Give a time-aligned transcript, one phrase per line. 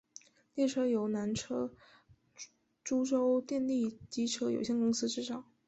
[0.55, 1.75] 列车由南车
[2.83, 5.43] 株洲电力机车有限公司制造。